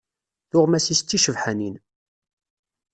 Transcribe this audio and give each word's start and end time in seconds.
Tuɣmas-is 0.49 1.01
d 1.01 1.05
ticebḥanin. 1.07 1.75